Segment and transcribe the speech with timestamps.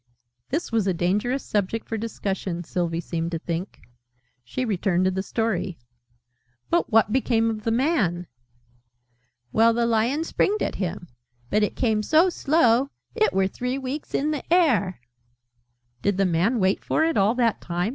[0.49, 3.81] This was a dangerous subject for discussion, Sylvie seemed to think.
[4.43, 5.77] She returned to the Story.
[6.71, 8.25] "But what became of the Man?"
[9.51, 11.07] "Well, the Lion springed at him.
[11.51, 15.01] But it came so slow, it were three weeks in the air"
[16.01, 17.89] "Did the Man wait for it all that time?"